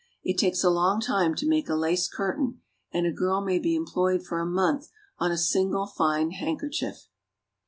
It 0.23 0.39
takes 0.39 0.63
a 0.63 0.71
long 0.71 0.99
time 0.99 1.35
to 1.35 1.47
make 1.47 1.69
a 1.69 1.75
lace 1.75 2.07
curtain, 2.07 2.61
and 2.91 3.05
a 3.05 3.11
girl 3.11 3.39
may 3.39 3.59
be 3.59 3.75
employed 3.75 4.23
for 4.25 4.39
a 4.39 4.47
month 4.47 4.87
on 5.19 5.31
a 5.31 5.37
single 5.37 5.85
fine 5.85 6.31
handkerchief. 6.31 7.07